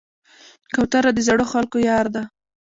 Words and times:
کوتره 0.75 1.11
د 1.13 1.19
زړو 1.27 1.45
خلکو 1.53 1.77
یار 1.89 2.05
ده. 2.15 2.23